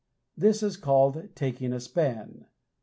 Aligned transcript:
This 0.35 0.63
is 0.63 0.77
called 0.77 1.29
"taking 1.35 1.71
a 1.73 1.79
span." 1.79 2.47